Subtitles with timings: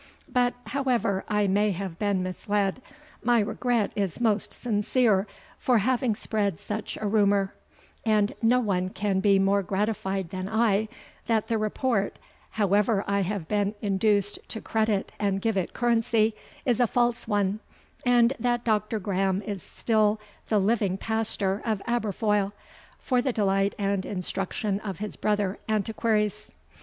[0.27, 2.81] But however I may have been misled,
[3.21, 5.27] my regret is most sincere
[5.59, 7.53] for having spread such a rumour;
[8.03, 10.89] and no one can be more gratified than I
[11.27, 12.17] that the report,
[12.49, 16.33] however I have been induced to credit and give it currency,
[16.65, 17.59] is a false one,
[18.03, 18.97] and that Dr.
[18.99, 22.53] Grahame is still the living pastor of Aberfoil,
[22.97, 26.53] for the delight and instruction of his brother antiquaries.